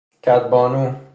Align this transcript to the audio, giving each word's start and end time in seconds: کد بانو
کد 0.23 0.49
بانو 0.51 0.85